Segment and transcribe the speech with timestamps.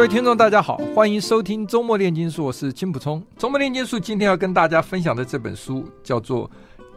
[0.00, 3.22] 各位听众，大家好，欢迎收听周末炼金术，我是金溥聪。
[3.36, 6.48] 周末炼金术今天要跟大家分享的这本书叫做《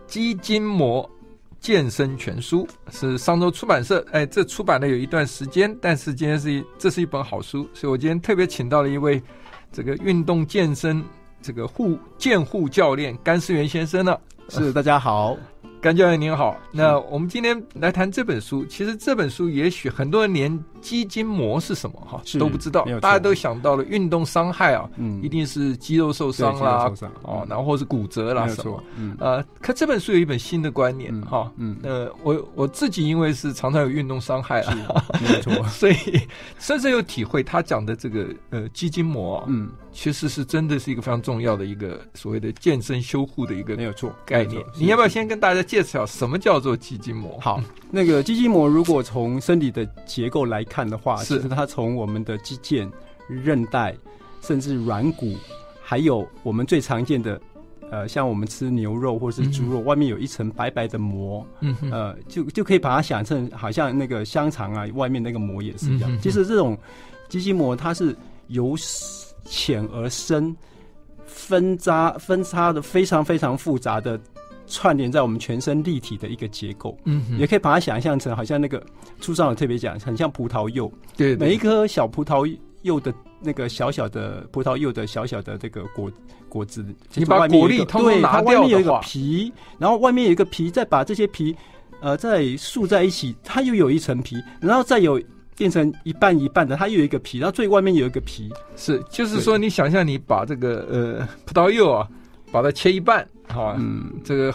[0.07, 1.07] 肌筋膜
[1.59, 2.65] 健身全书》，
[2.97, 4.05] 是商周出版社。
[4.13, 9.21] 哎，这出版了有一段时间，但是今天是一这是一本好书，所以我今天特别请到了一位
[9.69, 11.03] 这个运动健身
[11.41, 14.17] 这个护健护教练甘思源先生呢。
[14.47, 15.35] 是，大家好。
[15.81, 18.65] 甘教练您好，那我们今天来谈这本书。
[18.67, 26.91] 其实这本书也许很多人连肌筋膜是什么哈都不知道，大家都想到了运动伤害啊，嗯，一定是肌肉受伤啦，
[27.23, 34.77] 哦，然后或是骨折啦什么，嗯，呃，可这本书有一本新的观念哈，嗯，呃，我我自己因为是常常有运动伤害啊，
[35.21, 35.95] 没错， 所以
[36.59, 39.69] 深深有体会他讲的这个呃肌筋膜，嗯。
[39.95, 44.59] 其实是真的是一个非常重要的一个所谓的健身修护的一个没有错概念。
[44.75, 47.37] 你要不要先跟大家介绍什么叫做肌筋膜？
[47.39, 51.37] 好，那个肌筋膜如果从身体的结构来看的话，是。
[51.47, 52.89] 它从我们的肌腱、
[53.27, 53.95] 韧带，
[54.41, 55.35] 甚至软骨，
[55.83, 57.39] 还有我们最常见的，
[57.91, 66.11] 呃，像我们吃牛肉或是猪肉，嗯、外面有一层白白的膜，嗯，呃，就就可以把它想成好像那个香肠啊，外面那个膜也是一样。
[66.11, 66.75] 嗯、其实这种
[67.29, 68.15] 肌筋膜它是
[68.47, 68.75] 由
[69.45, 70.55] 浅而深，
[71.27, 74.19] 分扎分叉的非常非常复杂的
[74.67, 78.83] 串联在我们全身立体的一个结构，嗯哼，也可以把它想象成好像那个
[79.21, 82.45] 书上有特别讲，很像葡萄柚，对，对，每一颗小葡萄
[82.81, 86.11] 柚的那个小小的葡萄柚的小小的这个果
[86.49, 91.55] 果子，你把果粒通通拿掉的话，对，它外面有一个皮，然后外面有一个皮，再把这些皮
[92.01, 95.21] 呃再竖在一起，它又有一层皮，然后再有。
[95.55, 102.09] 变成一半一半的，它又有一个皮，然后最外面有一个皮，是，就是说你想象你把这个呃葡萄柚啊，
[102.53, 104.53] 把它切一半，好，嗯，这个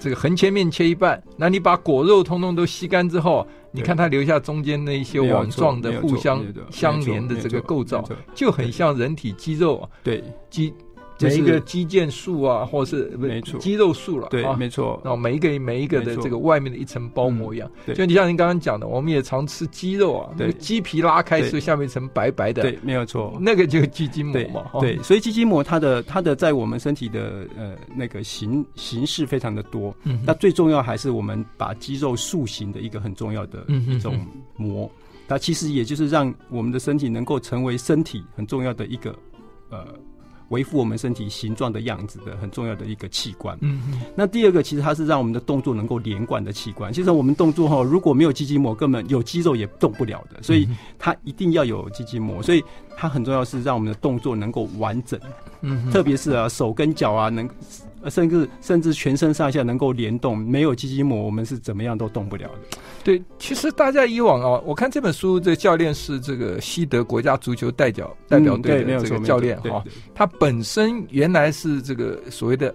[0.00, 8.04] 这个横切面切一半，那你把果肉通通都吸干之后，你看它留下中间那一些网状的互相相连的这个构造，
[8.34, 10.24] 就很像人体肌肉，对。
[10.50, 10.74] 肌。
[11.20, 13.58] 每一个肌腱束啊，或是没错。
[13.58, 15.00] 肌肉束了，对，没错。
[15.02, 25.02] 然后每一个每一个的这个外面的一层包膜一样，就你像您刚刚讲的，我们也常吃鸡肉啊，对，鸡皮拉开是下面一层白白的，对，没有错，那个就是肌筋膜嘛，对。
[25.02, 34.18] 所以肌筋膜它的它的在我们身体的呃那个形形式非常的多，嗯，那最重要还是我们把肌肉塑形的一个很重要的一种
[34.56, 34.90] 膜，
[35.26, 39.16] 它其实也就是让我们的身体能够成为身体很重要的一个
[39.70, 39.86] 呃。
[40.48, 43.56] 维护我们身体形状的样子的很重要的一个器官。
[43.60, 46.92] 嗯哼，那第二个其实它是让我们的动作能够连贯的器官。
[46.92, 50.42] 其实我们动作哈，如果没有肌筋膜，根本有肌肉也动不了的。
[50.42, 50.68] 所以
[50.98, 52.42] 它一定要有肌筋膜。
[52.42, 52.62] 所以
[52.96, 55.18] 它很重要是让我们的动作能够完整。
[55.62, 57.48] 嗯哼，特别是啊手跟脚啊能。
[58.08, 62.78] 甚至甚至全身上下能够联动，没有肌筋膜，我们是怎么样都动不了的。
[63.04, 69.84] 对，其实大家以往啊，我看这本书，这个教练是这个西德国家足球代表代表队的这个教练哈，
[70.14, 72.74] 他本身原来是这个所谓的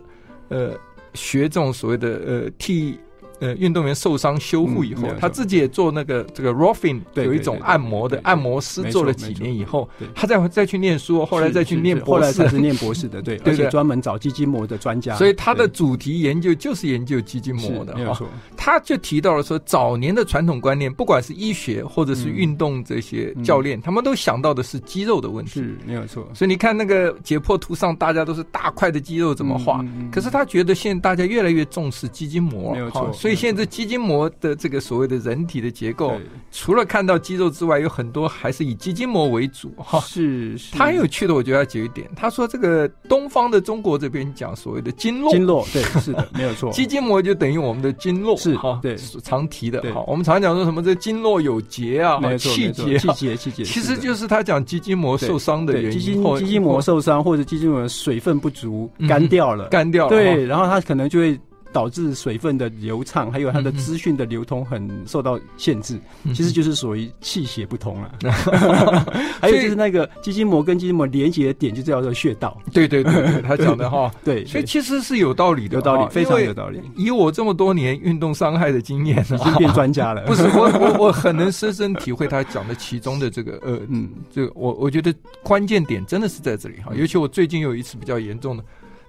[0.49, 0.73] 呃
[1.13, 2.97] 学这种所谓的呃替。
[3.41, 15.15] 呃，运动员受伤修复以后，他自己也做那个这个 Rolfing，有一种按摩的按摩师，做了几年以后，他再再去念书，后来再去念博士，后来才是念博士的， 对，而且专门找肌筋膜的专家。
[15.15, 18.25] 所以他的主题研究就是研究肌筋膜的哈。
[18.55, 26.29] 他就提到了说，早年的传统观念，不管是医学或者是运动这些教练，他们都想到的是肌肉的问题，是没有错。
[26.35, 33.11] 所以你看那个解剖图上，大家都是大块的肌肉怎么画，可是他觉得现在大家越来越重视肌筋膜，没有错。
[33.11, 36.19] 所以所以现在肌筋膜的这个所谓的人体的结构，
[36.51, 40.01] 除了看到肌肉之外，有很多还是以肌筋膜为主哈。
[40.01, 40.75] 是是。
[40.75, 46.69] 他很有趣的，我觉得要举一点，他说这个东方的中国这边讲所谓的经络，经络对，是的， 没有错。
[46.73, 50.03] 肌筋膜就等于我们的经络，是哈，对，常提的哈。
[50.07, 61.39] 我们常讲说什么这经络有结啊，气结，气结，气结，其实就是他讲肌筋膜受伤的原因，肌筋肌筋膜受伤或者肌筋膜水分不足，干掉了，干掉了，对，然后他可能就会。
[61.71, 68.11] 导致水分的流畅，还有它的资讯的流通很受到限制，嗯、其实就是属于气血不通了。
[69.39, 72.57] 还有就是那个肌筋膜跟肌筋膜连接的点，就叫做穴道。
[72.73, 76.81] 对对对，对，他讲的哈， 对，所以其实是有道理的，有道理，非常有道理。
[76.95, 80.25] 以我这么多年运动伤害的经验，已经变专家了。
[80.25, 88.63] 不是我我我很能深深体会他讲的其中的这个呃嗯，这个我我觉得关键点真的是在这里哈，尤其我最近有一次比较严重的。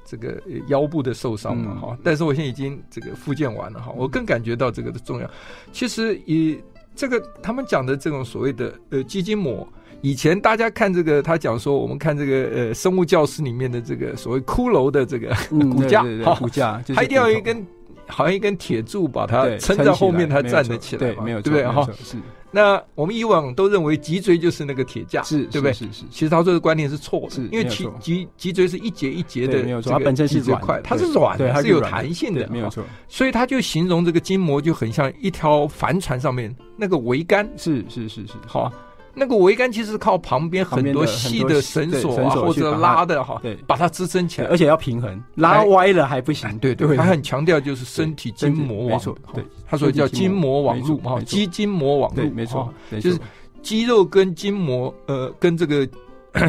[0.04, 5.30] 这个腰部的受伤嘛，哈、嗯，但是我现在已经这个复健完了哈，我更感觉到这个的重要。
[5.72, 6.58] 其实以
[6.94, 9.66] 这个他们讲的这种所谓的呃肌筋膜，
[10.00, 17.66] 以前大家看这个他讲说，我们看这个呃生物教室里面的这个所谓骷髅的这个 骨架，骨架，他一定要一根
[18.06, 21.66] 好像一根铁柱把它撑在后面，它站得起来，对，没有错，对不对？
[21.66, 22.16] 哈，是。
[22.54, 25.72] 那我们以往都认为脊椎就是那个铁架，是，对不对？
[25.72, 26.04] 是是，是。
[26.10, 32.84] 其实他这个观念是错的，是因为脊脊脊椎是一节一节的，没有错，它本身是软块，它是软的，它是有弹性的，没有错。
[33.08, 38.70] 所以他就形容这个筋膜就很像一条帆船上面那个桅杆，是是是是，好。
[39.14, 46.58] 那个桅杆其实是靠旁边很多细的绳索啊，或者拉的哈，对，把它支撑起来，而且要平衡，拉歪了还不行。
[46.58, 53.18] 对对，他很强调就是身体筋膜网，没错，对，他说叫筋膜网路哈，肌筋膜网路，没错，就是
[53.62, 55.88] 肌肉跟筋膜呃跟这个。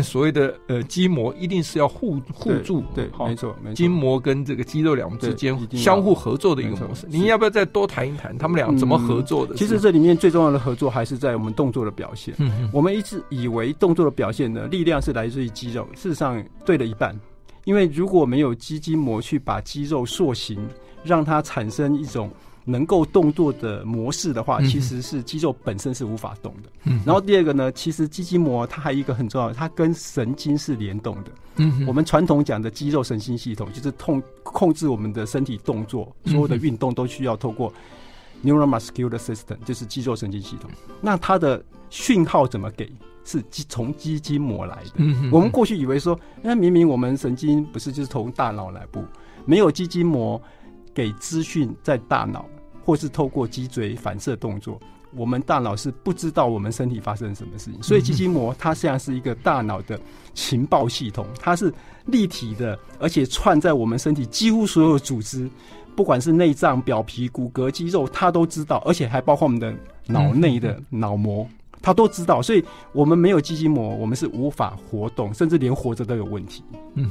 [0.02, 3.74] 所谓的呃筋膜一定是要互互助，对，没错，没错。
[3.74, 7.06] 筋膜跟这个肌肉两个之间相互合作的一个模式。
[7.10, 9.56] 您要不要再多谈一谈他们俩怎么合作的？
[9.56, 12.34] 其实这里面最重要的合作还是在我们动作的表现。
[12.72, 17.14] 我们一直以为动作的表现呢，力量是来自于肌肉，事实上对了一半。
[17.66, 20.66] 因为如果没有肌筋膜去把肌肉塑形，
[21.04, 22.30] 让它产生一种。
[22.66, 26.70] 能够动作的模式的话，其实是肌肉本身是无法动的。
[26.86, 31.32] 嗯，然后第二个呢，其实肌筋膜它还有一个很重要的，它跟神经是联动的。
[31.58, 37.72] 嗯，我们传统讲的肌肉神经系统，就是控控制我们的身体动作，所有的运动都需要透过
[38.46, 40.72] neuromuscular system，就是肌肉神经系统。
[41.02, 42.90] 那它的讯号怎么给？
[43.26, 44.92] 是肌从肌筋膜来的。
[44.96, 49.04] 嗯，我们过去以为说，那明明我们神经不是就是从大脑来不，
[49.46, 50.42] 没有肌筋膜。
[50.96, 52.46] 给资讯在大脑，
[52.84, 54.80] 或是透过脊椎反射动作，
[55.16, 57.82] 我们大脑是不知道我们身体发生什么事情。
[57.82, 60.00] 所以肌筋膜它实际上是一个大脑的
[60.34, 61.74] 情报系统，它是
[62.06, 65.50] 立体的，而且串在我们身体几乎所有组织，
[65.96, 69.74] 不管是内脏、表皮、骨骼、肌肉，它都知道，而且还包括我们的
[70.06, 71.48] 脑内的脑膜，
[71.82, 72.42] 它都知道。
[72.42, 76.64] 所以我们没有肌筋膜，我们是无法活动，甚至连活着都有问题。
[76.96, 77.10] 嗯，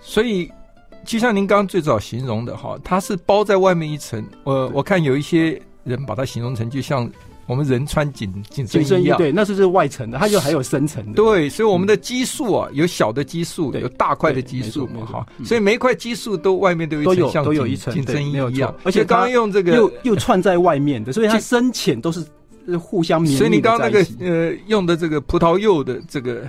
[0.00, 0.50] 所以。
[1.06, 4.22] 就像您刚刚最早形容的哈，它是包在外面一层。
[4.42, 7.08] 我我看有一些人把它形容成就像
[7.46, 11.12] 我们人穿紧紧身衣一样，对，那是是外层的，它就还有深层的。
[11.12, 15.24] 对，所以我们的激素啊，有小的激素，有大块的激素嘛哈。
[15.44, 18.74] 所以每一块激素都外面都有一层，像都有一层紧身衣一样。
[18.82, 22.26] 而且刚刚用这个又又串在外面的，所以它深浅都是
[22.76, 23.38] 互相绵密。
[23.38, 26.42] 所以你刚刚那个呃用的这个葡萄柚的这个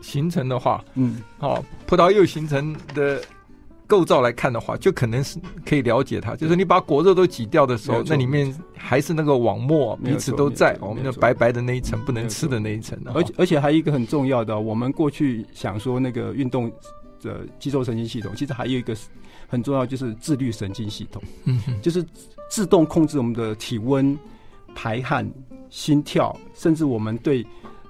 [0.00, 3.20] 形成的话，嗯，好，葡萄柚形成的。
[3.88, 6.36] 构造来看的话，就可能是可以了解它。
[6.36, 10.76] 就是你把果肉都挤掉的时候，那里面还是那个网膜彼此都在。
[10.80, 12.96] 我们的白白的那一层不能吃的那一层。
[13.14, 16.70] 而且而且还有一个很重要的，我们过去想说那个运动
[17.22, 18.94] 的肌肉神经系统，其实还有一个
[19.48, 21.22] 很重要，就是自律神经系统。
[21.46, 22.04] 嗯，就是
[22.50, 24.16] 自动控制我们的体温、
[24.74, 25.26] 排汗、
[25.70, 27.44] 心跳，甚至我们对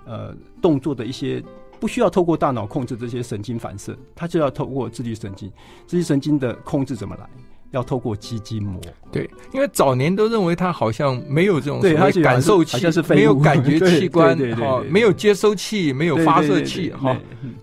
[0.07, 1.43] 呃动作的一些。
[1.81, 5.51] 不需要透过大脑控制这些神经反射，它就要透过自律神经。
[5.87, 7.29] 自律神经的控制怎么来？
[7.71, 8.81] 要透过肌筋膜。
[9.13, 12.79] 对，因为早年都认为它好像没有这种所谓感受器，
[13.11, 17.17] 没有感觉 器官，哈，没有接收器，没有发射器，哈。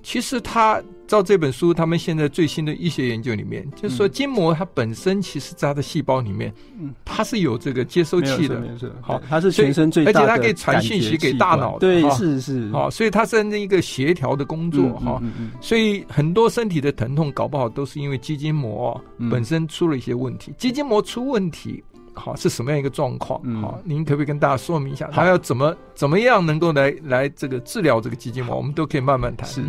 [0.03, 0.81] 其实它。
[1.07, 8.61] 照这本书，他们现在最新的医学研究里面，就是说筋膜它本身其实在它的细胞里面，嗯，它是有这个接收器的，
[9.01, 15.21] 好，它是全身最大的，而且它可以传讯息给大脑，对，是是，好，所以它是一个协调的工作，哈，
[15.61, 21.83] 所以很多身体的疼痛搞不好都是因为肌筋膜本身出了一些问题，肌筋膜出问题。
[22.17, 23.41] 好是什么样一个状况？
[23.43, 28.55] 嗯、好，您可不可以跟大家说明一下，他要怎么怎么样能够来来这个治疗这个肌筋膜？
[28.55, 29.45] 我们都可以慢慢谈。
[29.49, 29.61] 是。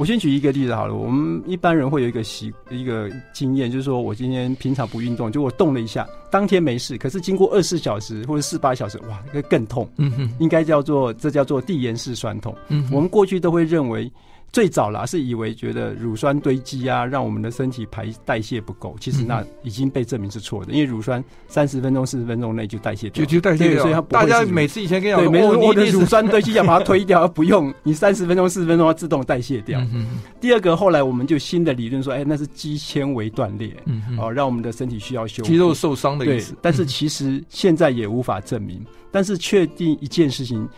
[0.00, 9.86] 嗯我先举一个例子好了，我们一般人会有一个习一个经验，就是说我今天平常不运动，就我动了一下，当天没事，可是经过二十四小时或者四八小时，哇，那个更痛。
[9.98, 12.56] 嗯哼，应该叫做这叫做递延式酸痛。
[12.68, 14.10] 嗯，我们过去都会认为。
[14.52, 18.96] 最早啦，是以为觉得乳酸堆积啊，让我们的身体排代谢不够。
[18.98, 23.82] 其实那已经被证明是错的，因为乳酸三十分钟、四十分钟内就代谢掉，就就代谢掉。
[23.82, 29.80] 所以它大家每次以前跟你讲，对，没有我的乳酸堆积要把它推掉，不用你三十分钟、四十分钟它自动代谢掉。
[29.92, 36.56] 嗯、第二个，后来我们就新的理论说，哎、欸，那是肌纤维断裂，嗯，哦，让我们的身体需要修复肌肉受伤的意思。
[36.60, 40.68] 但是其实现在也无法证明，但是确定一件事情。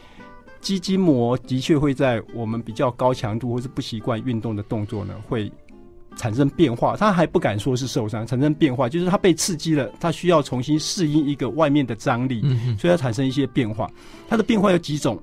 [0.62, 5.52] 肌筋膜的确会在我们比较高强度或是不习惯运动的动作呢，会
[6.16, 6.96] 产生变化。
[6.96, 12.40] 它还不敢说是受伤，产生变化就是它被刺激了，它需要重新适应一个外面的张力，
[12.78, 13.90] 所以它产生一些变化。
[14.28, 15.20] 它的变化有几种？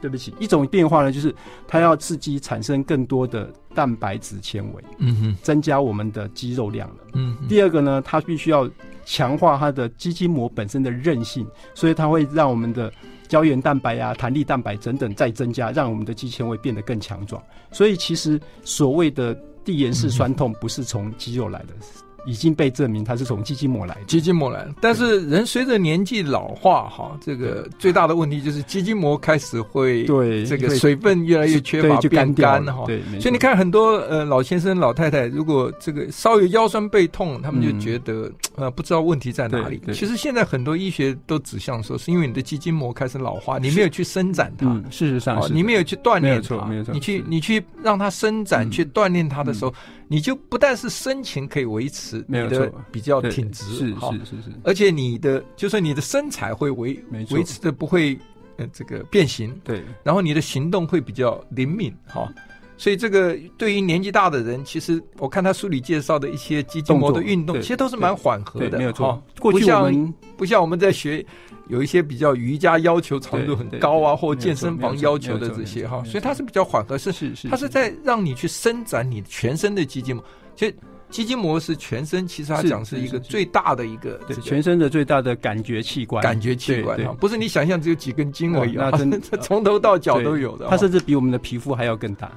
[0.00, 1.34] 对不起，一种变化呢，就是
[1.66, 6.96] 它要刺激产生更多的蛋白质纤维，嗯哼，增加我们的肌肉量了。
[7.14, 8.68] 嗯，第二个呢，它必须要
[9.04, 12.92] 强化它的肌筋膜本身的韧性，所以它会让我们的。
[13.28, 17.42] 胶原蛋白啊、弹力蛋白等等再增加，让我们的肌纤维变得更强壮。
[17.70, 21.74] 所以，其实所谓的递延式酸痛不是从肌肉来的。
[22.28, 24.68] 已经被证明它是从肌筋膜来的，肌筋膜来。
[24.82, 32.84] 但是人随着年纪老化，哈，这个最大的问题就是肌筋膜开始会对这个水分越来越缺乏，就变干哈。
[32.86, 39.80] 对，所以你看很多呃老先生老太太，如果这个稍微腰酸背痛，他们就觉得呃不知道问题在哪里。
[39.94, 44.66] 其实现在很多医学都指向说，是因为你的肌筋膜开始老化，你没有去伸展它。
[44.90, 49.72] 事实上是，你没有去锻炼它，没有错，你去你去让它伸展，去锻炼它的时候。
[50.08, 56.98] 你就不但是身形可以维持，你的比较挺直，是是是是，而且你的就是你的身材会维
[57.30, 58.18] 维持的不会
[58.56, 62.26] 呃这个变形，对，然后你的行动会比较灵敏哈，
[62.76, 71.24] 所以这个对于年纪大的人，其实我看他书里介绍的一些肌筋膜的运动，其实都是蛮缓和的，没有错，不像不像我们在学。
[71.68, 80.24] 有一些比较瑜伽要求强度很高啊，或健身房要求的这些哈，所以它是比较缓和，是是是，它是在让你去伸展你全身的肌筋膜。
[80.56, 80.74] 其实
[81.10, 88.90] 肌筋膜是全身，其实它讲是一个最大的一个，对全身的最大的感觉器官，感觉器官哈，不是你想象只有几根筋而已啊，
[89.40, 92.30] 从头到脚都有的，它甚至比我们的皮肤还要更大。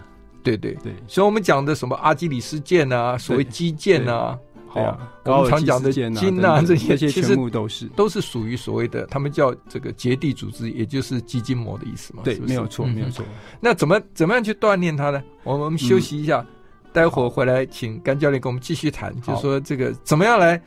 [0.44, 0.74] 对对。
[0.84, 4.38] 对，所以我们讲的什么阿基里斯腱啊，所谓肌腱啊。
[4.74, 12.22] 好，我们常讲的筋啊，这些其实都是都是属于所谓的，他们叫这个结缔组织，也就是肌筋膜的意思嘛。
[12.24, 13.26] 对，没有错，没有错。
[13.60, 15.22] 那怎么怎么样去锻炼它呢？
[15.44, 16.46] 我们休息一下，
[16.94, 20.62] 待会儿回来请甘教练跟我们继续谈，就是说这个怎么样来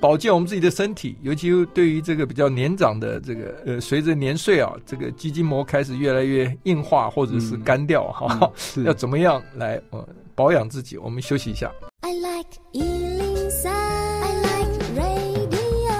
[0.00, 8.50] 保健我们自己的身体，尤其对于这个比较年长的这个呃，随着年岁啊，这个肌筋膜开始越来越硬化或者是干掉 哈，
[8.86, 10.96] 要怎么样来呃保养自己？
[10.96, 11.70] 我们休息一下。
[12.02, 15.90] I like I like radio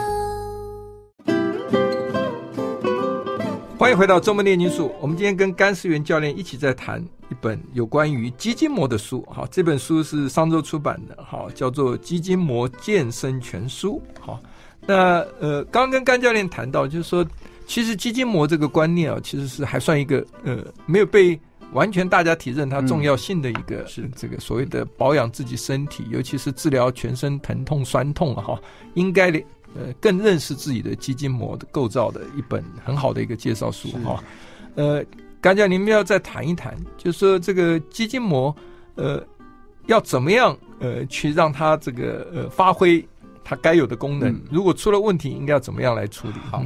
[3.76, 4.92] 欢迎回到周末炼金术。
[5.00, 9.26] 我们今天跟甘思源教练一起在谈一本有关于肌筋膜的书。
[9.28, 14.00] 好，这本书是上周出版的，好，叫做《肌筋膜健身全书》。
[14.24, 14.40] 好，
[14.86, 17.26] 那呃，刚刚跟甘教练谈到，就是说，
[17.66, 21.36] 其实肌筋膜这个观念啊，其实是还算一个呃，没有被
[21.72, 28.60] 完全大家体认它重要性的一个，是这个所谓的保养自己身体，尤其是治疗全身疼痛、酸痛啊，哈，
[28.94, 29.42] 应该的。
[29.72, 34.20] 呃，更认识自己的肌筋膜的构造的一本很好的一个介绍书哈。
[34.74, 35.00] 呃，
[35.40, 38.52] 刚才您要再谈一谈，就是说这个肌筋膜，
[38.96, 39.24] 呃，
[39.86, 43.08] 要怎么样呃去让它这个呃发挥
[43.44, 44.32] 它该有的功能？
[44.32, 46.34] 嗯、如果出了问题，应该要怎么样来处理？
[46.50, 46.64] 好，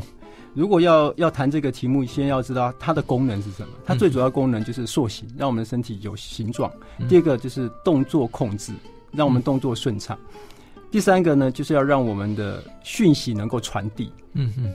[0.54, 3.68] 如果要要谈这个题目，先要知道它的功能是什么。
[3.84, 6.72] 它最主要功能就是塑形，让我们的身体有形状。
[6.98, 8.72] 嗯、第二个就是动作控制，
[9.12, 10.16] 让我们动作顺畅。
[10.30, 10.38] 嗯
[10.94, 14.12] 第三个呢，就是要让我们的讯息能够传递。
[14.34, 14.72] 嗯哼。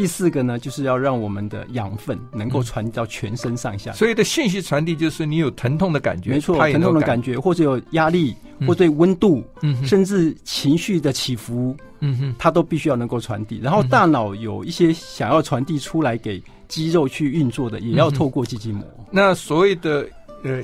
[0.00, 3.92] 第四个呢，就是要让我们的养分能够传到全身上下。
[3.92, 8.34] 所以的信息传递就是你有疼痛的感觉，没错，疼痛的感觉，或者有压力，
[8.66, 13.60] 或对温度，嗯，甚至情绪的起伏，嗯哼，它都必须要能够传递。
[13.62, 18.82] 然后大脑有一些想要传递出来给肌肉去运作的，也要透过肌筋膜。
[19.10, 20.08] 那所谓的
[20.44, 20.62] 呃。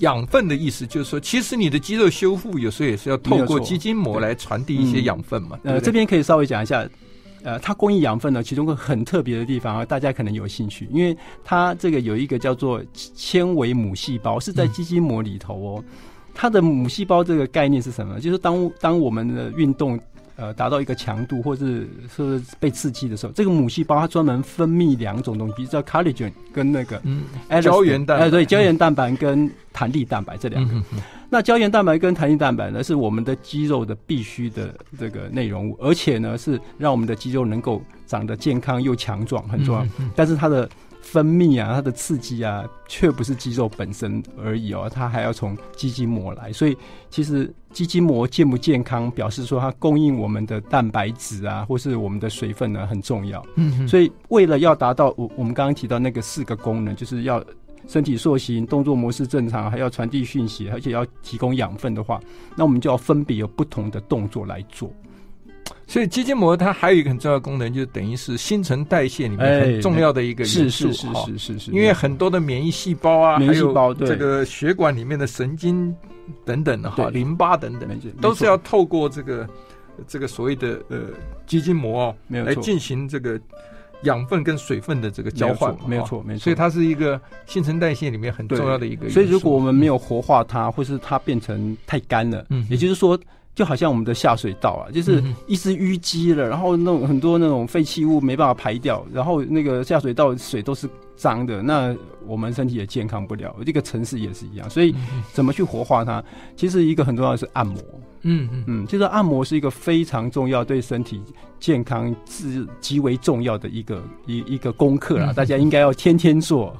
[0.00, 5.58] 养分的意思就是说，其实你的肌肉修复有时候也是要透过肌筋膜来传递一些养分嘛。
[5.62, 6.86] 呃，这边可以稍微讲一下，
[7.46, 15.84] 呃，它供应养分呢，其中个很特别的地方啊，大家可能有兴趣，因为它这个有一个叫做纤维母细胞，是在肌筋膜里头哦。
[16.34, 18.18] 它的母细胞这个概念是什么？
[18.18, 19.96] 就是当当我们的运动
[20.36, 27.24] 呃达到一个强度，或是是被刺激的时候，这个母细胞它专门分泌两种东西，叫 collagen 跟那个嗯
[27.62, 30.74] 胶原蛋白，哎对，胶原蛋白跟弹力蛋白这两个。
[30.74, 39.84] 嗯、哼哼那胶原蛋白跟弹力蛋白呢，是我们的肌肉的必须的这个内容物，而且呢是让我们的肌肉能够长得健康又强壮，很重要。
[39.84, 40.68] 嗯、哼哼但是它的
[41.06, 46.52] 分泌啊，它的刺激啊，却不是肌肉本身而已哦，它还要从肌筋膜来。
[46.52, 46.76] 所以，
[47.08, 53.40] 其实肌筋膜健不健康，表示说它供应我们的蛋白质啊，或是我们的水分呢，很重要。
[53.54, 57.42] 嗯哼，所以为了要达到我我们刚刚提到那个四个功能，就是要
[57.86, 62.20] 身体塑形、动作模式正常，还要传递讯息，而且要提供养分的话，
[62.56, 64.92] 那我们就要分别有不同的动作来做。
[65.86, 70.68] 所以肌筋膜它还有一个很重要的功能，就等于是新陈代谢里面很重要的一个元素。
[70.68, 71.70] 是是是是是是。
[71.70, 75.94] 因为很多的免疫细胞啊，还有这个血管里面的神经
[76.44, 77.88] 等等的哈，淋巴等等，
[78.20, 79.48] 都是要透过这个
[80.08, 81.02] 这个所谓的呃
[81.46, 83.40] 肌筋膜哦，来进行这个
[84.06, 85.76] 养分跟水分的这个交换。
[85.86, 86.40] 没有错，没错。
[86.40, 89.10] 所以它是一个新陈代谢里面很重要的一个。
[89.10, 93.16] 所以如果我们没有活化它，或是它变成太干了，嗯，也就是说。
[93.56, 100.86] 就好像我们的下水道啊，就是一直淤积了，然后那种很多那种废弃物没办法排掉，然后那个下水道水都是
[101.16, 101.96] 脏的，那
[102.26, 103.56] 我们身体也健康不了。
[103.64, 104.94] 这个城市也是一样，所以
[105.32, 106.22] 怎么去活化它？
[106.54, 107.76] 其实一个很重要的是按摩。
[108.28, 111.22] 嗯嗯嗯，就是按摩是一个非常重要，对身体
[111.58, 116.76] 健康至极为重要的一个一一个功课啊，大家应该要天天做。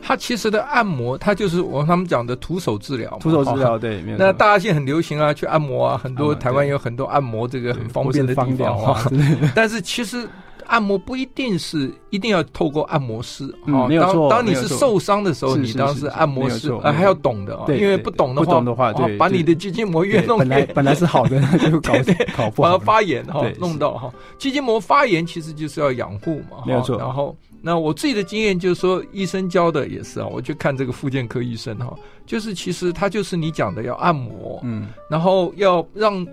[0.00, 3.18] 它其实的按摩，它就是我他们讲的徒手治疗。
[3.20, 4.02] 徒手治疗，对。
[4.18, 9.10] 那大家现在很流行啊，去按摩啊，很多台湾有很多按摩这个很方便的地方啊。
[9.54, 10.28] 但是其实。
[10.68, 21.94] 按摩不一定是一定要透过按摩师啊，当当你是受伤的时候，你当时按摩师啊还要懂的啊，因为不懂的话，不懂的话把你的肌筋膜越弄本来本来是好的， 就搞
[22.36, 26.98] 搞不好，把它发炎哈，弄到哈，肌筋膜发炎其实就是要养护嘛，没有错。
[26.98, 31.94] 然后，那我自己的经验就是说，医生教的也是啊，我去看这个附件科医生哈，
[32.26, 36.26] 就是其实他就是你讲的要按摩，嗯，然后要让。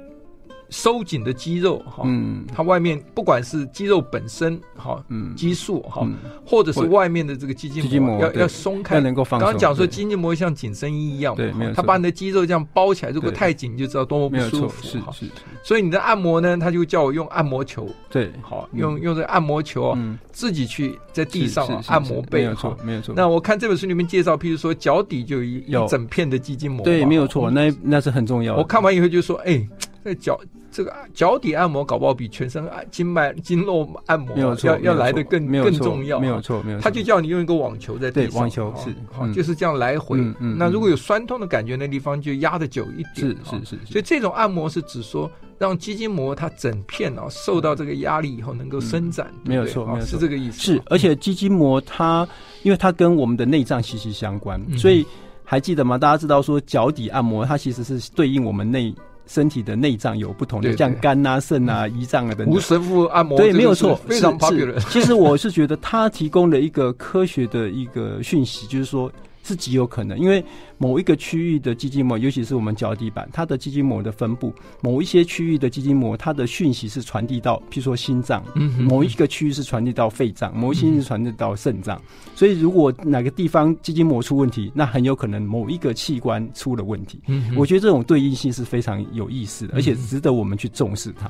[0.70, 6.08] 收紧的肌肉哈，嗯，它外面不管是肌肉本身哈，嗯，激素哈，
[6.46, 9.46] 或者是外面的这个肌筋膜，要要松开，能够放松。
[9.46, 11.54] 刚刚讲说肌筋膜像紧身衣一样，对。
[11.76, 14.84] 它把你的肌肉这样包起来，如果太紧，你就知道多么不舒服。
[14.84, 15.32] 是是。
[15.64, 23.14] 所以你的按摩呢，他就叫我用按摩球，对，好，用用这个按摩球啊，自己去在地上按摩背，没有错，没有错。
[23.16, 28.56] 那我看这本书里面介绍，譬如说脚底就一一整片的肌筋膜，对，没有错，那那是很重要。
[28.56, 29.68] 我看完以后就说，哎。
[30.04, 30.40] 这脚
[30.76, 36.84] 这个脚底按摩搞不好比全身按经脉经络按摩要要来的更更重要，没有错，没有错。
[36.84, 40.20] 他就叫你用一个网球在地上，网球是好，就是这样来回。
[40.38, 43.16] 那如果有酸痛的感觉，那地方就压的久一点。
[43.16, 43.86] 是是是。
[43.86, 49.34] 所以这种按摩是指说让肌筋膜它整片啊受到这个压力以后能够伸展。
[49.46, 50.60] 没有错，没有错，是这个意思。
[50.60, 52.28] 是，而且肌筋膜它
[52.64, 55.08] 因为它跟我们的内脏息息相关，所以
[55.46, 55.98] 还记得吗？
[55.98, 58.94] 大家知道说脚底按摩它其实是对应我们内。
[59.28, 62.56] 身体的内脏有不同的，像肝啊、肾啊、胰脏啊等等。
[62.56, 64.80] 吴神父按摩对，没有错，非常 popular。
[64.92, 69.12] 其实我是觉得他提供了一个科学的一个讯息，就是说。
[69.46, 70.44] 是极有可能，因为
[70.80, 78.44] 某一个区域的肌筋膜，尤其是我们脚底板，它的肌筋膜的分布，某一些区域的肌筋膜，它的讯息是传递到，譬如说心脏，
[78.80, 82.02] 某一个区域是传递到肺脏，某一些是传递到肾脏。
[82.34, 87.22] 所以，如果哪个地方肌筋膜出问题，那很有可能某一个器官出了问题。
[87.56, 91.30] 我觉得这种对应性是非常有意思的，而且值得我们去重视它。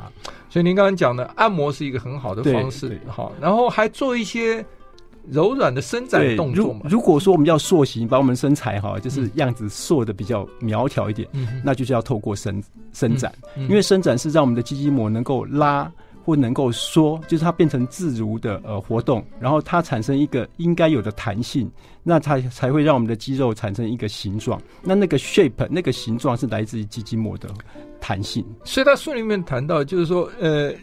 [0.50, 4.66] 所以，您刚刚讲的按摩是一个很好的方式，好，然后还做一些。
[5.30, 6.82] 柔软的伸展动作嘛。
[6.90, 15.92] 如果说我们要塑形，把我们身材哈，就是样子塑的比较苗条一点，嗯、那就是要透过伸伸展，嗯嗯、因为伸展是让我们的肌筋膜能够拉
[16.24, 21.70] 或能够缩，就是它变成自如的呃活动，然后它产生一个应该有的弹性，
[22.04, 24.62] 那它才会让我们的肌肉产生一个形状。
[24.82, 27.50] 那那个 shape 那个形状是来自于肌筋膜的
[28.00, 28.46] 弹性。
[28.64, 30.74] 所以他书里面谈到，就是说呃。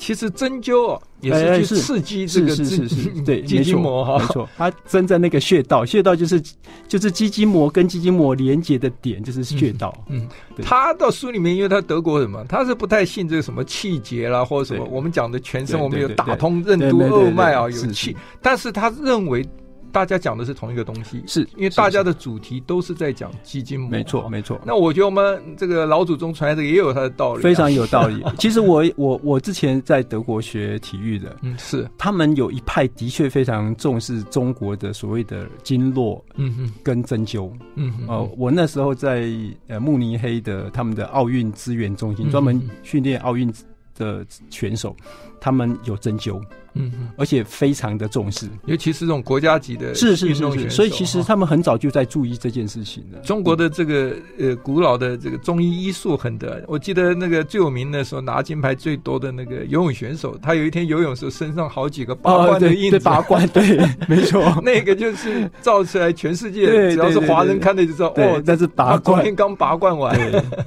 [0.00, 6.42] 其实针灸啊，也是去刺激这个肌对 肌筋膜哈，没错，它针在那个穴道，穴道就是
[6.88, 9.94] 就是肌筋膜跟肌筋膜连接的点，就是穴道。
[10.08, 10.26] 嗯，
[10.62, 19.46] 他到书里面，因为他德国人嘛，他是不太信这个什么气节啦，或者什么我们讲的全身我们有打通任督二脉啊，有气，但是他认为。
[19.92, 24.60] 大家讲的是同一个东西，是因为大家的主题都是在讲肌筋膜，没错没错。
[24.64, 28.24] 那我觉得我们这个老祖宗传来的也有它的道理，非常有道理。
[28.38, 39.28] 其实我我我之前在德国学体育的，嗯，是他们有一派的确非常重视中国的所谓的经络，嗯哼，跟针灸，嗯哼，哦，我那时候在
[39.68, 43.52] 呃慕尼黑的他们的奥运资源中心，专门训练奥运。
[43.96, 44.96] 的选手，
[45.42, 46.40] 他们有针灸。
[46.74, 53.18] 嗯，而且非常的重视，尤其是这种国家级的是是是是，所以其实他们很早就在注意这件事情了。
[53.20, 63.78] 中国的这个呃古老的这个中医医术很得，我记得那个最有名的时候拿金牌最多的那个游泳选手，他有一天游泳的时候身上好几个拔罐的印子，拔罐，对，
[64.08, 70.16] 没错，那个就是照出来全世界只要是华人看的就知道哦，那是拔罐，昨天刚拔罐完。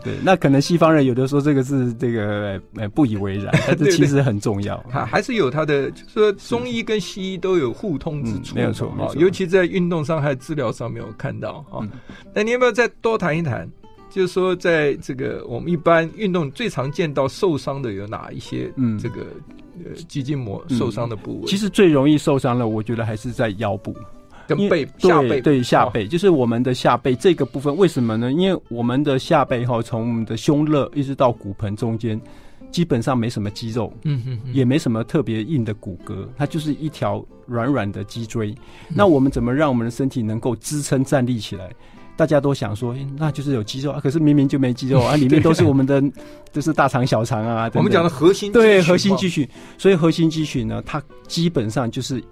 [0.03, 6.83] 对，那可能西方人有的说这个是这个呃不以为然， 但是其实很重要，还还是有他的就是说中医。
[6.83, 9.15] 跟西医都有互通之处，嗯，没有错，没错。
[9.15, 11.79] 尤其在运动伤害治疗上面，我看到啊。
[12.33, 13.65] 那、嗯、你要不要再多谈一谈？
[14.09, 18.69] 就是说，在这个我们一般运动最常见到受伤的有哪一些？
[18.75, 19.21] 嗯，这个
[19.85, 23.95] 呃肌筋膜受伤的部位，其实最容易受伤的，我觉得还是在腰部
[24.45, 25.39] 跟背下背。
[25.39, 27.73] 对下背，就是我们的下背这个部分。
[27.77, 28.29] 为什么呢？
[28.29, 32.19] 因为我们的下背哈，从我们的胸肋一直到骨盆中间。
[32.73, 38.49] 基本上没什么肌肉，嗯哼，也没什么特别硬的骨骼，它就是一条软软的脊椎。
[38.89, 38.95] 嗯。
[38.95, 41.69] 那我们怎么让我们的身体能够支撑站立起来？
[42.17, 46.03] 大家都想说，欸，那就是有肌肉啊，可是明明就没肌肉 啊，里面都是我们的，
[46.51, 47.69] 就是大肠、小肠啊。
[47.75, 49.47] 我们讲的核心，对，核心肌群。
[49.77, 52.23] 所以核心肌群呢，它基本上就是。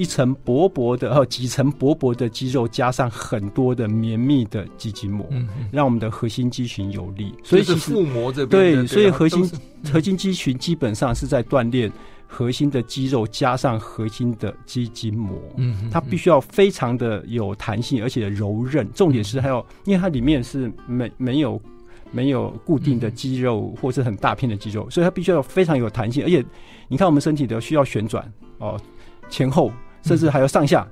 [0.00, 7.34] 一层薄薄的，还有几层薄薄的肌肉，加上很多的绵密的肌筋膜，嗯，让我们的核心肌群有力。
[7.44, 9.50] 所以是腹膜这边对，所以核心
[9.92, 11.92] 核心肌群基本上是在锻炼
[12.26, 15.38] 核心的肌肉，加上核心的肌筋膜。
[15.58, 18.90] 嗯，它必须要非常的有弹性，而且柔韧。
[18.94, 21.60] 重点是还有，因为它里面是没没有
[22.10, 26.24] 没有固定的肌肉，或是很大片的肌肉，所以它必须要非常有弹性。
[26.24, 26.42] 而且
[26.88, 28.80] 你看，我们身体的需要旋转哦，
[29.28, 29.70] 前后。
[30.02, 30.86] 甚至还有上下，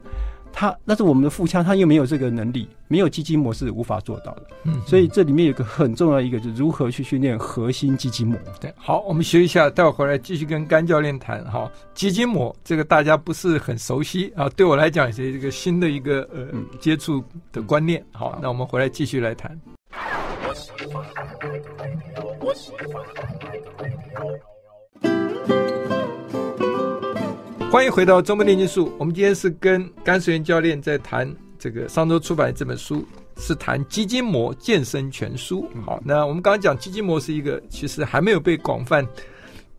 [0.52, 4.42] 它那是我们的腹腔，它又没有这个能力，没有肌筋膜是无法做到的。
[4.64, 8.38] 嗯，所以这里面有个很重要一个，就是如何去训练核心肌筋膜。
[8.60, 11.44] 对，好，我们学一下，待会儿回来继续跟甘教练谈。
[11.44, 16.46] 哈，肌筋膜这个大家不是很熟悉啊，对我来讲是一个新的一个呃
[16.80, 18.04] 接触的观念。
[18.12, 19.58] 好，那我们回来继续来谈。
[27.70, 28.90] 欢迎回到周末炼金术。
[28.98, 33.04] 我们今天是跟甘石原教练在谈这个上周出版的这本书，
[33.36, 35.68] 是谈基金模健身全书。
[35.84, 39.06] 好，那我们刚刚讲基金模是一个其实还没有被广泛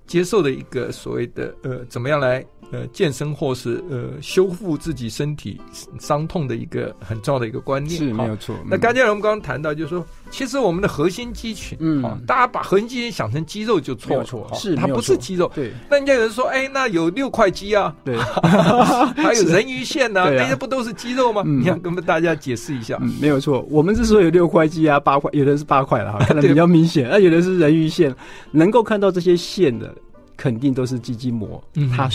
[0.06, 2.46] 接受的一个所谓的呃，怎么样来。
[2.72, 5.60] 呃，健身或是呃修复自己身体
[6.00, 8.56] 伤痛的一个很重要的一个观念是没有错。
[8.70, 15.52] 那刚才我们刚刚谈到，就是说，其实我们的核心肌群，嗯，大家把核心肌群想成肌肉就错了，错，是它不是肌肉。
[15.56, 18.16] 对，那人家有人说，哎，那有六块肌啊，对，
[19.18, 21.44] 还有人鱼线 呐，那些不都是肌肉吗？
[21.46, 23.00] 你要跟大家解释一下？
[23.20, 28.16] 没有错，我们之所以有六块肌啊，八块，有的是八块了哈， 看得比较明显，那有的是人鱼线，
[28.52, 29.94] 能够看到这些线的。
[30.40, 31.62] 肯定都是肌筋膜，
[31.94, 32.08] 它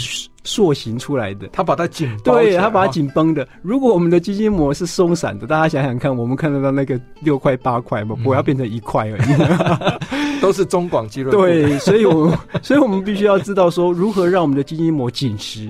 [0.45, 3.47] 塑形出来的，它把它紧，对，它把它紧绷的。
[3.61, 11.31] 如果我们的肌筋膜是松散的，大家想想看，我们看得到那个六块八块嘛，我要变成一块而已， 都是中广肌肉。
[11.31, 15.69] 对，所以我， 所以我们必须要知道说，如何让我们的肌筋膜紧实。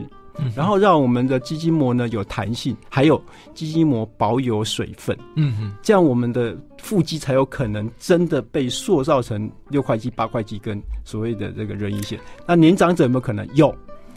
[0.55, 3.23] 然后让我们的肌筋膜呢有弹性，还有
[3.55, 12.19] 肌筋膜保有水分，嗯哼，这样我们的腹肌才有可能真的被塑造成六块肌、八块肌跟所谓的这个人鱼线。
[12.47, 13.49] 那年长者有没有可能？
[13.55, 13.75] 有，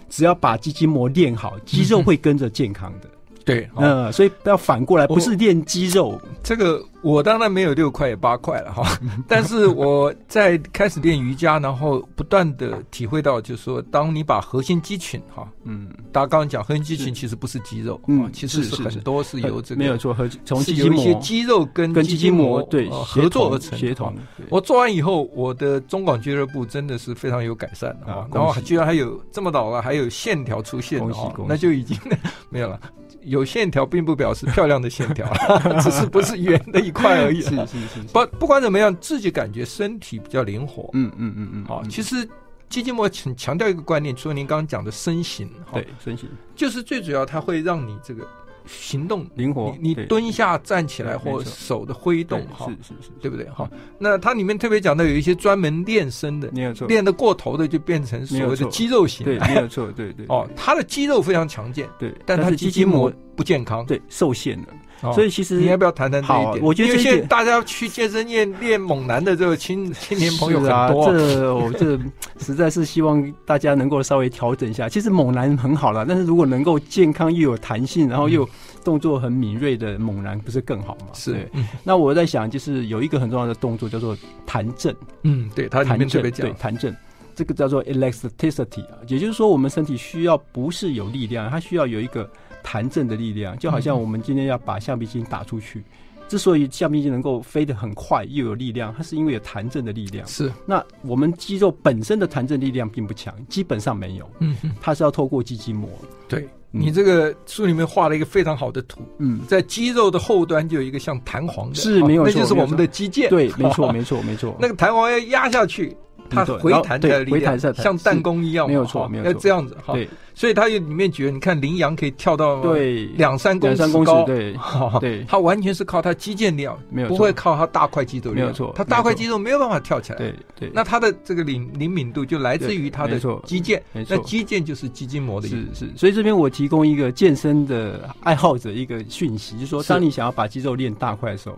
[0.10, 3.10] 只要把肌筋膜练好，肌肉会跟着健康的。
[3.48, 6.22] 对，嗯，所以不要反过来，不是练肌肉。
[6.44, 8.84] 这个我当然没有六块也八块了哈，
[9.26, 24.14] 但是我在开始练瑜伽，然后不断的体会到，就是说，当你把核心肌群哈，嗯，大家刚刚讲核心肌群其实不是肌肉，嗯，其实是很多是由这个没有错，和从是有一些肌肉跟肌筋膜对合作而成协同。
[24.50, 31.98] 我做完以后，我的中广俱乐部真的是非常有改善啊，然后居然还有这么老了还有线条出现啊，那就已经
[32.52, 32.78] 没有了。
[33.22, 35.32] 有线条并不表示漂亮的线条，
[35.82, 37.42] 只是不是圆的一块而已。
[37.42, 38.02] 是是是。
[38.14, 40.90] 不不管怎么样，自己感觉身体比较灵活。
[40.94, 41.66] 嗯嗯嗯嗯。
[41.66, 42.28] 好，其实
[42.70, 48.28] 基金膜强强调一个观念，除了您刚刚讲的身形，对身形，就是最主要它会让你这个。
[48.68, 53.46] 行动灵活，你你蹲下站起来或手的挥动，哈，是是是，对不对？
[53.50, 60.26] 哈，那它里面特别讲到有一些专门练身的，没有错，练得过头的就变成所谓的肌肉型，对，没有错，对对。
[60.28, 64.68] 哦，他的肌肉非常强健，对，但他的肌筋膜不健康，对，受限了。
[65.14, 66.64] 所以其实你要不要谈谈这一点？
[66.64, 72.00] 我觉得因为现在大家去健身院练猛男的这个青 青年朋友很多，这我这
[72.44, 74.90] 实在是希望大家能够稍微调整一下。
[74.90, 78.48] 其实猛男很好了，但是如果能够健康又有弹性，然后又
[78.84, 81.08] 动作很敏锐的猛男，不是更好吗？
[81.14, 81.50] 是。
[81.84, 84.96] 那我在想，就是有一个很重要的动作叫做弹震。
[85.24, 86.96] 嗯，对，它里面特别讲对弹震。
[87.36, 92.28] 这个叫做 elasticity 啊，也就是说，我们身体需要不是有力量，它需要有一个
[92.70, 95.82] 弹震的力量，就好像我们今天要把橡皮筋打出去。
[96.28, 100.28] 之所以橡皮筋能够飞得很快又有力量，它是因为有弹震的力量。
[100.28, 104.30] 是，那我们肌肉本身的弹震力量并不强，基本上没有。
[104.40, 105.90] 嗯，它是要透过肌筋膜。
[106.28, 106.42] 对，
[106.74, 109.00] 嗯，你这个书里面画了一个非常好的图。
[109.20, 113.30] 嗯，在肌肉的后端就有一个像弹簧的，是没有，那就是我们的肌腱。
[113.30, 114.54] 对，没错，没错，没错。
[114.60, 115.96] 那个弹簧要压下去。
[116.30, 119.94] 它回弹的力量像弹弓一样，没有错，没有错，要这样子哈。
[119.94, 124.56] 对，所以它里面觉得，你看羚羊可以跳到对两三公尺高，对，
[125.00, 130.72] 对，它完全是靠它肌腱力量，没有，不会靠它大块肌肉力量，没有错，它大块肌肉没有办法跳起来，对对。
[130.74, 135.58] 那它的这个灵灵敏度就来自于它的肌腱，没错，那肌腱就是肌筋膜的意思。
[135.74, 141.58] 是是，所以这边我提供一个健身的爱好者一个讯息，就是说，当你想要把肌肉练大块的时候。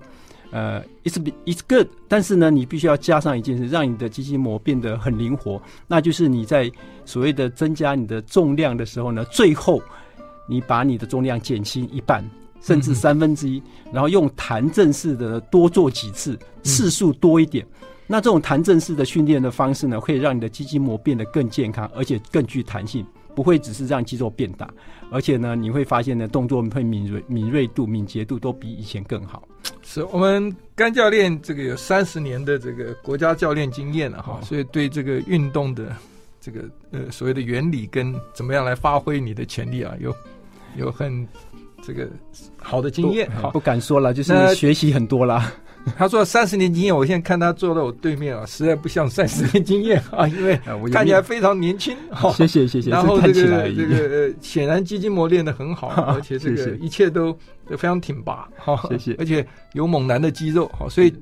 [0.52, 5.62] 呃、uh,，it's it's good，但是呢，你必须要加上一件事，让你的肌筋膜变得很灵活。
[5.88, 6.72] 那就是你在
[7.06, 9.82] 所谓的增加你的重量的时候呢，最后
[10.48, 12.28] 你把你的重量减轻一半，
[12.62, 13.62] 甚至三分之一，
[13.94, 17.64] 然后用弹震式的多做几次，次数多一点。
[17.82, 24.68] 嗯、那这种弹震式的训练的方式呢，可以让你的肌筋膜变得更健康，而且更具弹性，不会只是让肌肉变大，
[25.12, 29.44] 而且呢，你会发现呢，动作会敏锐、敏锐度、敏捷度都比以前更好。
[29.84, 35.95] 是我们甘教练这个有三十年的这个国家教练经验了哈，所以对这个运动的
[36.39, 40.15] 这个呃所谓的原理跟怎么样来发挥你的潜力啊，有
[40.76, 41.28] 有很
[41.82, 42.08] 这个
[42.58, 43.30] 好的经验。
[43.32, 45.52] 好，不敢说了，就是学习很多啦。
[45.97, 50.60] 他说三十年经验，我现在看他坐在我对面啊，实在不像三十年经验啊， 因为
[50.91, 51.95] 看起来非常年轻。
[52.12, 52.89] 好， 谢谢谢谢。
[52.89, 57.32] 然后这个这个显然肌筋膜练得很好，而且这个一切都
[57.69, 58.47] 都非常挺拔。
[58.58, 59.15] 好，谢谢。
[59.19, 61.13] 而且有猛男的肌肉，好，所以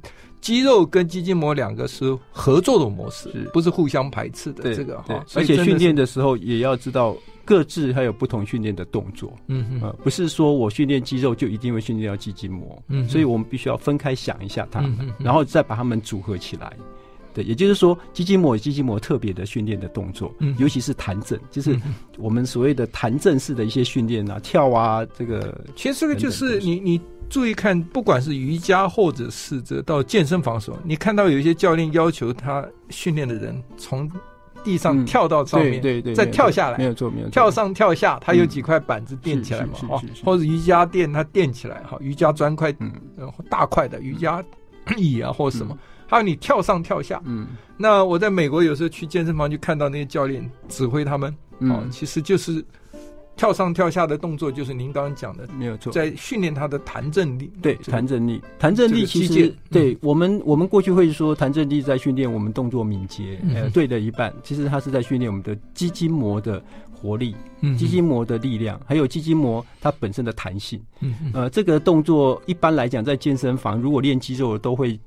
[0.41, 4.73] 肌肉跟肌筋膜两个是合作的模式，不是互相排斥的。
[4.75, 7.15] 这个哈，而且训练的时候也要知道。
[7.47, 16.73] 各自还有不同训练的动作，嗯嗯，呃，不是说我训练肌肉就一定会训练到肌筋膜，嗯，所以我们必须要分开想一下它们，嗯，然后再把它们组合起来。
[17.33, 21.79] 对，也就是说，肌筋膜有肌筋膜特别的训练的动作，嗯，尤其是弹震，就是
[22.17, 34.11] 我们所谓的弹震式的一些训练啊，跳啊，这个其实这个就是你你注意看，不管是瑜伽或者是这到健身房的时候，你看到有一些教练要求他训练的人从。
[34.67, 37.31] 地上跳到上面，对对，再跳下来，没有错，没有错。
[37.31, 42.91] 跳上跳下，它有几块板子垫起来嘛，哦，或者瑜伽垫它垫起来，哈，瑜伽砖块，嗯，
[43.49, 44.43] 大块的瑜伽
[44.97, 52.65] 椅啊，或者什么，还有你跳上跳下，嗯，那我在美国有时候去健身房就看到那些教练指挥他们，哦，其实就是。
[53.37, 57.49] 跳上跳下的动作就是您刚刚讲的，没有错，在训练他的弹震力。
[57.61, 67.35] 对，弹震力，弹震力其实对我们，我们过去会说弹震力在训练我们动作敏捷，呃，对的一半，其实它是在训练我们的肌筋膜的活力，
[67.77, 70.81] 肌筋膜的力量，还有肌筋膜它本身的弹性。
[71.01, 71.13] 嗯。
[71.33, 74.99] 呃，这个动作一般来讲，在健身房如果练肌肉都会。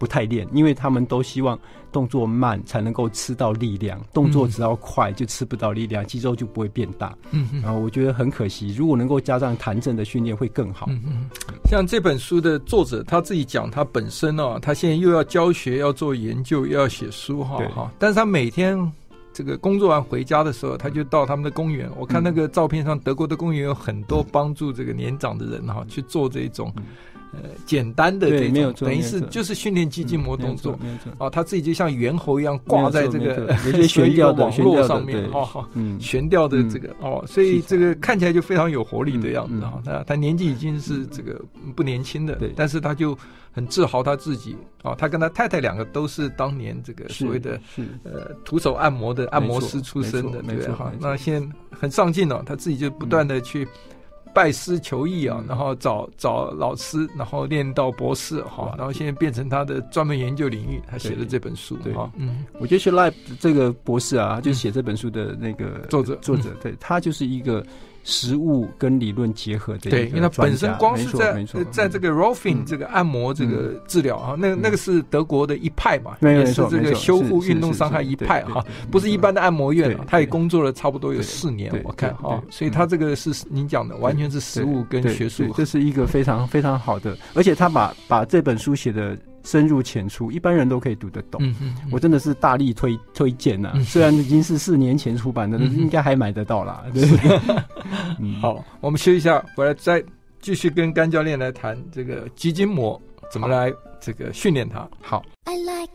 [0.00, 1.58] 不太练，因为他们都希望
[1.92, 7.14] 动作慢才能够吃到力量，动作只要快就吃不到力量，肌肉就不会变大。
[7.32, 10.86] 嗯嗯，然后我觉得很可惜，如果能够加上弹震的训练会更好。
[10.88, 11.28] 嗯嗯，
[11.66, 18.90] 像这本书的作者他自己讲，他本身哦，他现在又要教学，要做研究，又要写书哈哈，但是他每天
[19.34, 21.90] 这个工作完回家的时候，他就到他们的公园。
[21.98, 26.72] 我看那个照片上，德国的公园有很多帮助这个年长的人哈去做这种。
[27.32, 39.80] 呃，简单的这种，等于是就是训练肌筋膜动作，没错，啊，他自己就像猿猴一样挂在这个 悬吊的网络上面，哦，嗯，悬吊的这个哦，所以这个看起来就非常有活力的样子哈。
[39.84, 41.40] 他他年纪已经是这个
[41.76, 43.16] 不年轻的，但是他就
[43.52, 47.60] 很自豪他自己啊，他跟他太太两个都是当年这个所谓的
[48.02, 50.92] 呃徒手按摩的按摩师出身的，对哈。
[50.98, 53.68] 那现在很上进了，他自己就不断的去。
[54.34, 62.10] 拜师求艺啊，然后找找老师，然后练到博士哈，然后现在变成他的专门研究领域，他写的这本书哈。
[62.16, 67.64] 嗯，我觉得是 Life 这个博士啊，就写这本书的那个作者作者，对他就是一个。
[68.04, 89.16] 实物跟理论结合的，对，因为它本身光是在在这个 Rolfing 这个按摩这个治疗啊，那那个是德国的一派嘛，也是这个修复运动伤害一派哈，不是一般的按摩院，他也工作了差不多有四年，我看哈，所以他这个是您讲的，完全是实物跟学术，这是一个非常非常好的，而且他把把这本书写的。
[89.42, 91.40] 深入浅出，一般人都可以读得懂。
[91.90, 96.84] 我真的是大力推推荐呐、虽然已经是四年前出版的，应该还买得到啦。
[96.92, 97.02] 对
[98.20, 100.02] 嗯、好，我们休息一下，回来再
[100.40, 103.00] 继续跟甘教练来谈这个基金膜
[103.30, 104.88] 怎么来这个训练它。
[105.00, 105.22] 好。
[105.44, 105.90] I like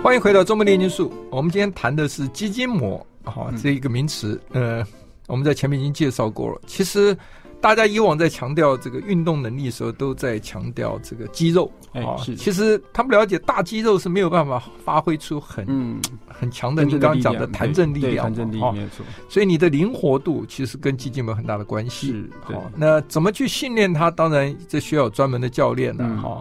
[0.00, 4.82] 欢迎回到《中国炼金术》，我们今天谈的是基筋膜，哈、这一个名词，呃，
[5.28, 6.60] 我们在前面已经介绍过了。
[6.66, 7.16] 其实
[7.60, 12.16] 大家以往在强调这个运动能力的时候，都在强调这个肌肉啊。
[12.16, 12.34] 是。
[12.34, 19.04] 其实他们了解大肌肉是没有办法发挥出很嗯很强的，你刚刚讲的弹震力量，弹震力量没有错。
[19.28, 22.12] 所以你的灵活度其实跟肌筋膜有很大的关系。
[22.12, 22.30] 是。
[22.40, 24.10] 好，那怎么去训练它？
[24.10, 26.20] 当然这需要专门的教练呢。
[26.22, 26.40] 哈。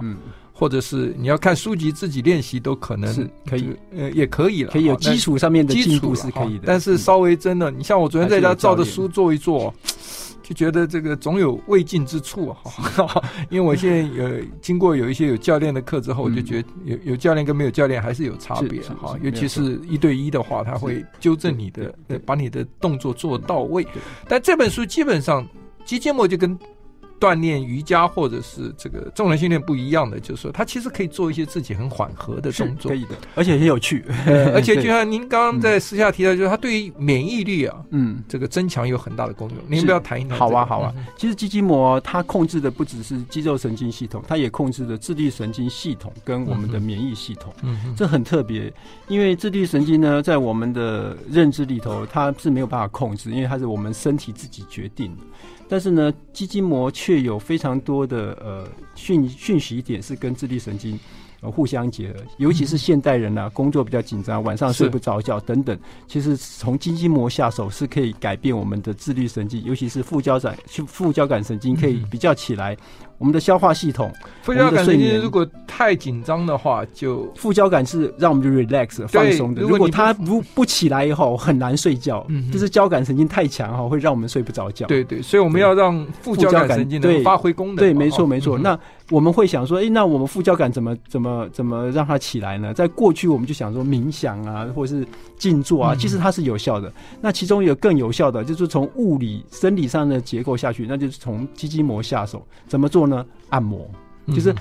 [0.57, 0.59] 嗯。
[0.59, 6.63] 或者是你要看书籍自己练习都可能是可以，呃，也可以了，可以有基础上面的进步是可以的。
[6.65, 9.71] 但是稍微真的，你像我昨天在家照着书做一做，
[10.41, 13.21] 就觉得这个总有未尽之处哈。
[13.51, 14.27] 因为我现在有
[14.59, 19.15] 经过有一些有教练的课之后，我就觉得有有教练跟没有教练还是有差别哈。
[19.21, 21.93] 尤其是一对一的话，他会纠正你的，
[22.25, 23.85] 把你的动作做到位。
[24.27, 25.47] 但这本书基本上
[25.85, 26.57] 肌筋膜就跟。
[27.19, 34.03] 锻炼瑜伽或者是这个重量训练不一样的，就是说他其实可以做一些自己很缓和的动作，可以的，而且很有趣。
[34.53, 39.57] 而且就像您刚刚在私下提到，就是他对于免疫力啊，嗯，这个增强有很大的功用。
[39.67, 40.37] 您不要谈一谈？
[40.37, 40.93] 好啊，好啊。
[41.17, 47.53] 其实肌筋膜它控制的不只是肌肉神经系统，它也控制了自律神经系统跟我们的免疫系统。
[47.63, 48.71] 嗯，这很特别，
[49.07, 55.23] 因为自律神经呢，在我们的认知里头，它是没有办法控制，因为它是我们身体自己决定的。
[55.69, 60.97] 但是呢，肌筋膜却有非常多的呃讯讯息点是跟自律神经
[61.41, 65.77] 呃互相结合，尤其是现代人啊，工作比较紧张，晚上睡不着觉等等，
[66.07, 72.75] 其实从肌筋膜下手是可以改变我们的自律神经，尤其是副交感副交感神经可以比较起来。
[73.17, 74.11] 我们的消化系统，
[74.43, 79.61] 副交感神经如果太紧张的话，就副交感是让我们就 relax 放松的。
[79.61, 82.25] 如果它不不起来以后，很难睡觉。
[82.29, 84.85] 嗯，就是交感神经太强哈，会让我们睡不着觉。
[84.87, 87.75] 对对，所以我们要让副交感神经能发挥功能。
[87.75, 88.57] 对，没错没错。
[88.57, 88.77] 那
[89.09, 92.73] 我们会想说，哎，那我们副交感怎么怎么怎么让它起来呢？
[92.73, 96.91] 在过去我们就想说冥想啊，或者是静坐啊，其实它是有效的。
[97.21, 103.25] 那其中有更有效的，就是从物理生理上的结构下去，那就是从肌筋膜下手，怎么做呢？
[103.49, 103.89] 按摩
[104.27, 104.53] 就是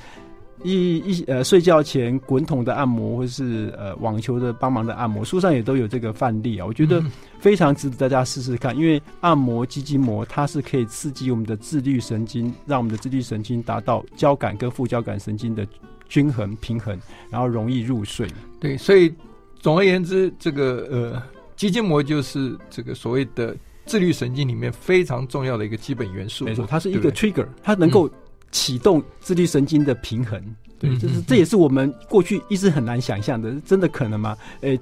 [0.62, 6.64] 一一呃睡觉前滚筒的按摩，或是呃网球的帮忙的按摩，书上也都有这个范例啊。
[6.64, 7.02] 我觉得
[7.40, 15.66] 非常值得大家试试看，因为按摩肌筋膜，它是可以刺激我们的自律神经，让我们的自律神经达到交感跟副交感神经的
[16.08, 16.96] 均衡平衡，
[17.28, 18.28] 然后容易入睡。
[18.60, 19.12] 对，所以
[19.58, 21.22] 总而言之，这个呃
[21.56, 23.56] 肌筋膜就是这个所谓的。
[23.88, 28.10] 自律神经里面非常重要的一个基本元素，没错，它是一个 trigger，它能够
[28.56, 30.42] 启动自律神经的平衡。
[30.78, 34.34] 对，就是这也是我们过去一直很难想象的，真的可能吗？
[34.62, 34.80] 诶。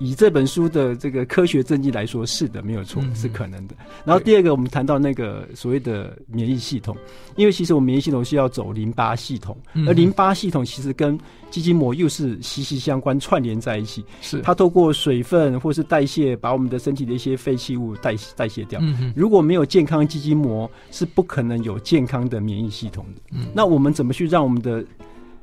[0.00, 3.74] 以这本书的这个科学证据来说，是的，没有错，是可能的。
[4.02, 6.96] 然后第二个，我们谈到那个所谓的免疫系统，
[7.36, 9.54] 因为其实我们免疫系统是要走淋巴系统，
[9.86, 11.18] 而淋巴系统其实跟
[11.50, 14.02] 肌筋膜又是息息相关、串联在一起。
[14.22, 18.80] 是它透过水分或是代谢，把我们的身体的一些废弃物代代谢掉。
[19.14, 23.38] 如果没有健康肌筋膜，是不可能有健康的免疫系统的。
[23.54, 24.82] 那我们怎么去让我们的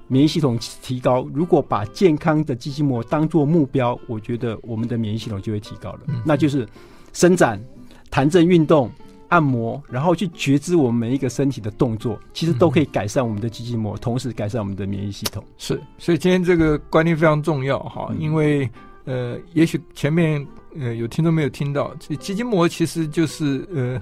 [0.08, 6.00] 免疫系统提高，如果把健康的肌筋膜当做目标，我觉得我们的免疫系统就会提高了。
[6.08, 6.68] 嗯、那就是
[7.14, 7.62] 伸展、
[8.10, 8.90] 弹震运动、
[9.28, 15.44] 按摩，然后去觉知我们每一个身体的动作，其实都可以改善我们的肌筋膜，同时改善我们的免疫系统。
[15.58, 18.70] 是，所以今天这个观念非常重要哈，因为
[19.06, 20.46] 呃，也许前面
[20.80, 24.02] 呃有听众没有听到，这肌筋膜其实就是呃。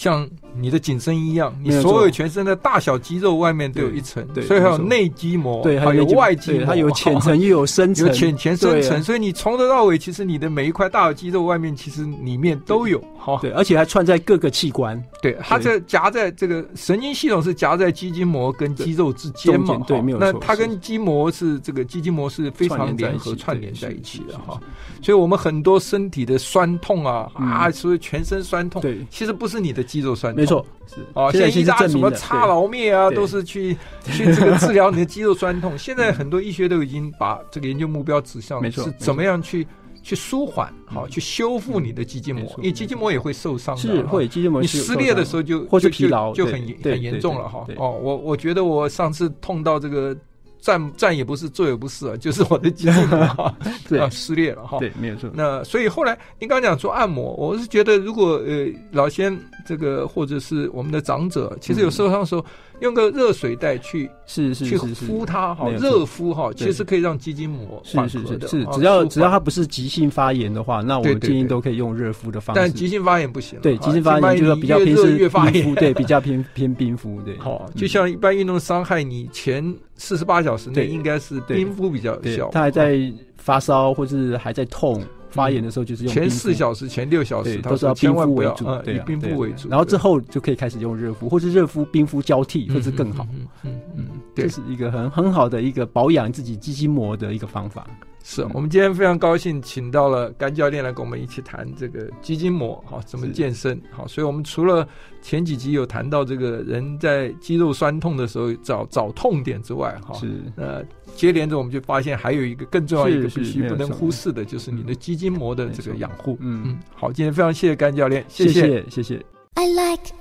[0.00, 0.26] 像
[0.58, 21.60] 你的紧身一样，你所有全身的大小肌肉外面都有一层，所以还有内肌膜，对，还有外肌膜，它有浅层 又有深层，有浅浅深层，所以你从头到尾，其实你的每一块大小肌肉外面，其实里面都有，哈，对，而且还串在各个器官，对，它在夹在这个神经系统是夹在肌筋膜跟肌肉之间嘛，对，没有错，那它跟筋膜是。
[21.60, 24.58] 这个肌筋膜是非常联合串联在一起的哈，
[25.02, 29.84] 所以我们很多身体的酸痛啊啊，所以全身酸痛，对，其实不是你的。
[29.90, 31.28] 肌肉酸痛，没错，是哦。
[31.32, 35.74] 现在医大什么擦劳灭啊，都是去去这个治疗你的肌肉酸痛。
[35.76, 39.66] 现在很多医学都已经把这个研究目标指向，没错，是怎么样去
[40.00, 46.52] 去舒缓，好去修复你的肌筋膜，因为肌筋膜也会受伤，是会肌筋膜你撕裂的时候就或是疲劳就很
[46.84, 47.66] 很严重了哈。
[47.76, 50.16] 哦，我我觉得我上次痛到这个。
[50.60, 53.54] 站站也不是，坐也不是啊， 就是我的肌筋膜
[53.88, 54.78] 对啊撕裂了哈。
[54.78, 55.30] 对，没有错。
[55.32, 62.44] 那所以后来您刚刚讲做按摩，我是觉得如果呃老先这个或者是我们的长者，其实有受伤的时候，嗯、
[62.80, 68.48] 用个热水袋去是是去敷它哈，热敷哈，其实可以让肌筋膜缓和的。
[68.48, 72.60] 是只要只要它不是急性发炎的话，那我们建议都可以用热敷的方式。
[72.60, 73.58] 但急性发炎不行。
[73.60, 77.20] 对，急性发炎就是比较偏是冰敷，对，比较偏 偏冰敷。
[77.22, 79.62] 对，好，就像一般运动伤害，你前
[80.00, 82.48] 四十八小时内应该是冰敷比较有效。
[82.50, 82.98] 它还在
[83.36, 85.00] 发烧或是还在痛。
[85.32, 89.68] 发炎的时候就是用前四小时、前六小时都是要冰敷为主，以冰敷为主。
[89.68, 93.24] 然后之后就可以开始用热敷，或是热敷、冰敷交替，会是更好。
[93.62, 97.86] 嗯嗯，这是一个很很好的一个保养自己肌筋膜的一个方法。
[98.22, 104.06] 是我们今天非常高兴，请到了甘教练来跟我们一起谈这个肌筋膜，好，怎么健身，好。
[104.06, 104.86] 所以我们除了
[105.22, 110.84] 前几集有谈到这个人在肌肉酸痛的时候找找痛点之外，哈，是呃。
[111.16, 116.36] 接连着，我们就发现还有一个更重要一个必须不能忽视的，就是你的肌筋膜的这个养护。
[116.40, 119.20] 嗯嗯，好，今天非常谢谢甘教练，谢谢谢谢。
[119.54, 120.14] I like